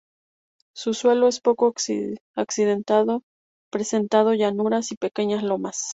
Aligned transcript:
Su 0.73 0.95
suelo 0.95 1.27
es 1.27 1.39
poco 1.41 1.71
accidentado 2.35 3.21
presentando 3.71 4.33
llanuras 4.33 4.91
y 4.91 4.95
pequeñas 4.95 5.43
lomas. 5.43 5.83